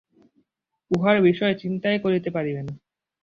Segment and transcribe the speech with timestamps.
[0.91, 2.73] উহার বিষয় চিন্তাই করিতে পারিবে না।